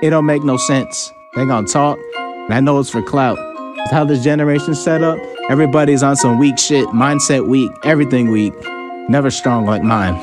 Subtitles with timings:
[0.00, 1.12] It don't make no sense.
[1.34, 3.36] They gonna talk, and I know it's for clout.
[3.78, 5.18] It's how this generation set up.
[5.50, 8.54] Everybody's on some weak shit, mindset weak, everything weak.
[9.08, 10.14] Never strong like mine.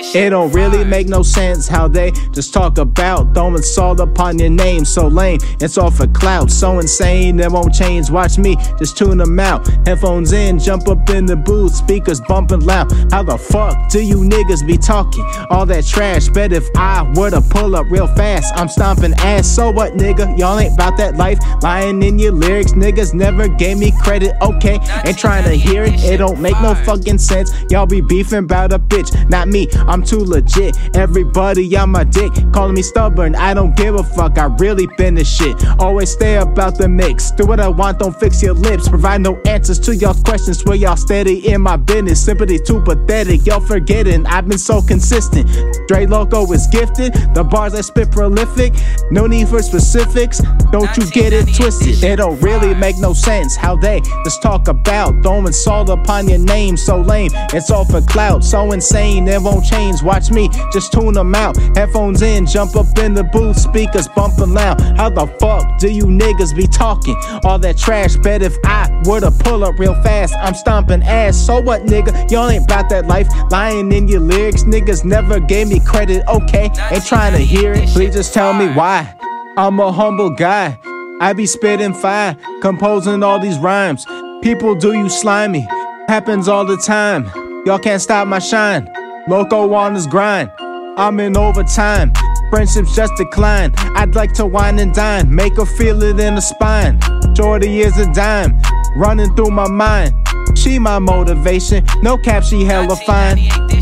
[0.00, 4.48] It don't really make no sense how they just talk about throwing salt upon your
[4.48, 4.84] name.
[4.84, 6.50] So lame, it's all for clout.
[6.50, 8.10] So insane, it won't change.
[8.10, 9.66] Watch me, just tune them out.
[9.86, 12.90] Headphones in, jump up in the booth, speakers bumping loud.
[13.12, 16.28] How the fuck do you niggas be talking all that trash?
[16.28, 19.46] Bet if I were to pull up real fast, I'm stomping ass.
[19.46, 20.38] So what, nigga?
[20.38, 21.38] Y'all ain't about that life.
[21.62, 24.34] Lying in your lyrics, niggas never gave me credit.
[24.42, 25.94] Okay, ain't trying to hear it.
[26.04, 27.52] It don't make no fucking sense.
[27.70, 29.68] Y'all be beefing about a bitch, not me.
[29.88, 30.76] I'm too legit.
[30.94, 33.34] Everybody on my dick calling me stubborn.
[33.34, 34.38] I don't give a fuck.
[34.38, 35.56] I really been this shit.
[35.78, 37.30] Always stay about the mix.
[37.32, 38.88] Do what I want, don't fix your lips.
[38.88, 40.58] Provide no answers to y'all questions.
[40.58, 42.22] Swear y'all steady in my business.
[42.24, 43.46] Sympathy too pathetic.
[43.46, 45.48] Y'all forgetting I've been so consistent.
[45.88, 47.14] Dre Loco is gifted.
[47.34, 48.74] The bars I spit prolific.
[49.10, 50.40] No need for specifics.
[50.70, 52.02] Don't you get it twisted.
[52.04, 56.38] It don't really make no sense how they just talk about throwing salt upon your
[56.38, 56.76] name.
[56.76, 57.30] So lame.
[57.54, 58.44] It's all for clout.
[58.44, 59.26] So insane.
[59.28, 59.77] It won't change.
[59.78, 61.56] Watch me just tune them out.
[61.76, 64.80] Headphones in, jump up in the booth, speakers bumping loud.
[64.96, 68.16] How the fuck do you niggas be talking all that trash?
[68.16, 71.36] Bet if I were to pull up real fast, I'm stomping ass.
[71.36, 72.28] So what, nigga?
[72.28, 73.28] Y'all ain't about that life.
[73.52, 76.26] Lying in your lyrics, niggas never gave me credit.
[76.26, 77.88] Okay, ain't trying to hear it.
[77.90, 79.14] Please just tell me why.
[79.56, 80.76] I'm a humble guy.
[81.20, 84.04] I be spitting fire, composing all these rhymes.
[84.42, 85.66] People do you slimy.
[86.08, 87.30] Happens all the time.
[87.64, 88.88] Y'all can't stop my shine.
[89.28, 90.50] Loco on his grind.
[90.96, 92.12] I'm in overtime.
[92.50, 93.74] Friendships just decline.
[93.94, 95.32] I'd like to wine and dine.
[95.34, 96.98] Make her feel it in the spine.
[97.36, 98.58] Shorty is a dime.
[98.96, 100.14] Running through my mind.
[100.56, 101.84] She my motivation.
[102.02, 103.36] No cap, she hella fine.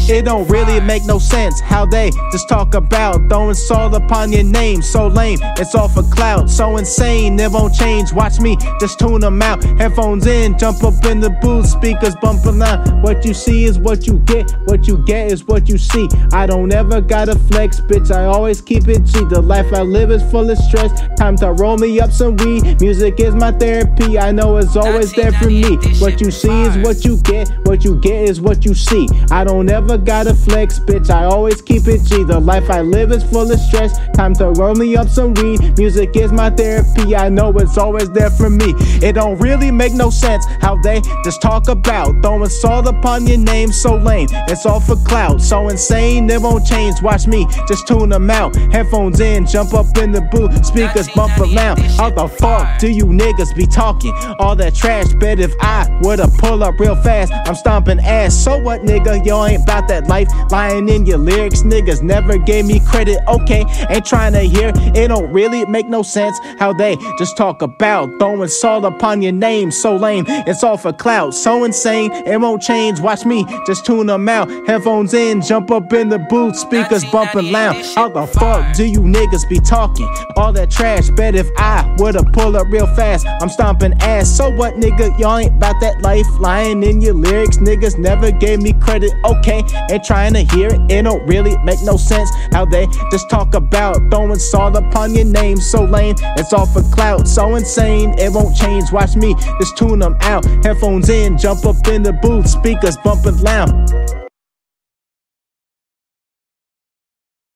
[0.09, 4.45] It don't really make no sense how they just talk about throwing salt upon your
[4.45, 4.81] name.
[4.81, 6.49] So lame, it's all for clout.
[6.49, 8.13] So insane, it won't change.
[8.13, 9.65] Watch me just tune them out.
[9.65, 13.03] Headphones in, jump up in the booth, speakers bumping loud.
[13.03, 14.53] What you see is what you get.
[14.67, 16.09] What you get is what you see.
[16.33, 18.15] I don't ever gotta flex, bitch.
[18.15, 19.25] I always keep it G.
[19.25, 20.93] The life I live is full of stress.
[21.19, 22.81] Time to roll me up some weed.
[22.81, 24.19] Music is my therapy.
[24.19, 25.77] I know it's always there for me.
[25.99, 27.49] What you see is what you get.
[27.67, 29.09] What you get is what you see.
[29.31, 31.11] I don't ever gotta flex, bitch.
[31.11, 32.25] I always keep it G.
[32.25, 33.99] The life I live is full of stress.
[34.15, 35.79] Time to roll me up some weed.
[35.79, 37.15] Music is my therapy.
[37.15, 38.75] I know it's always there for me.
[39.03, 43.39] It don't really make no sense how they just talk about throwing salt upon your
[43.39, 43.73] name.
[43.73, 45.41] So lame, it's all for clout.
[45.41, 47.03] So insane, it won't change.
[47.03, 48.57] Watch me just tune them out.
[48.73, 50.65] Headphones in, jump up in the booth.
[50.65, 51.79] Speakers bumping loud.
[51.79, 55.13] How the fuck do you niggas be talking all that trash?
[55.15, 58.35] Bet if I were to pull up real fast, I'm stomping ass.
[58.35, 59.25] So what, nigga?
[59.25, 60.29] Y'all ain't about that life.
[60.51, 63.19] Lying in your lyrics, niggas never gave me credit.
[63.29, 64.73] Okay, ain't trying to hear.
[64.95, 69.33] It don't really make no sense how they just talk about throwing salt upon your
[69.33, 69.71] name.
[69.71, 71.35] So lame, it's all for clout.
[71.35, 73.01] So insane, it won't change.
[73.01, 74.51] Watch me just tune them out.
[74.67, 77.77] Headphones in, jump up in the booth, speakers bumping loud.
[77.95, 81.11] How the fuck do you niggas be talking all that trash?
[81.11, 84.31] Bet if I would've pull up real fast, I'm stomping ass.
[84.31, 85.19] So what, nigga?
[85.19, 86.27] Y'all ain't about that life.
[86.39, 89.13] Lying in your lyrics, niggas never gave me credit.
[89.25, 90.81] Okay, ain't trying to hear it.
[90.91, 95.25] It don't really make no sense how they just talk about throwing salt upon your
[95.25, 95.57] name.
[95.57, 97.29] So lame, it's all for clout.
[97.29, 98.93] So insane, it won't change.
[98.93, 100.45] Watch me just tune them out.
[100.65, 104.06] Headphones in, jump up in the booth, speakers bumping loud.